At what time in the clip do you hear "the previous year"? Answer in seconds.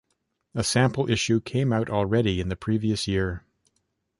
2.49-3.43